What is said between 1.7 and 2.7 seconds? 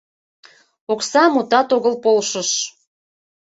огыл, полшыш.